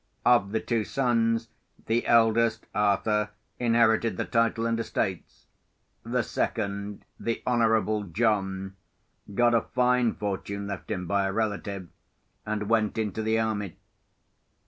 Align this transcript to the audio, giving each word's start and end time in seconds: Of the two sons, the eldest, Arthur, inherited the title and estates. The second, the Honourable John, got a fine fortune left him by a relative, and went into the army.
Of 0.25 0.51
the 0.51 0.59
two 0.59 0.83
sons, 0.83 1.49
the 1.85 2.07
eldest, 2.07 2.65
Arthur, 2.73 3.29
inherited 3.59 4.17
the 4.17 4.25
title 4.25 4.65
and 4.65 4.79
estates. 4.79 5.45
The 6.03 6.23
second, 6.23 7.05
the 7.19 7.43
Honourable 7.45 8.05
John, 8.05 8.77
got 9.35 9.53
a 9.53 9.61
fine 9.61 10.15
fortune 10.15 10.65
left 10.65 10.89
him 10.89 11.05
by 11.05 11.27
a 11.27 11.31
relative, 11.31 11.87
and 12.47 12.67
went 12.67 12.97
into 12.97 13.21
the 13.21 13.39
army. 13.39 13.77